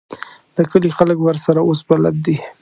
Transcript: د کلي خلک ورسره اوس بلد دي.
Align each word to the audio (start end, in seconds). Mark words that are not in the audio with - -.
د 0.55 0.57
کلي 0.71 0.89
خلک 0.97 1.17
ورسره 1.21 1.59
اوس 1.63 1.79
بلد 1.89 2.15
دي. 2.25 2.37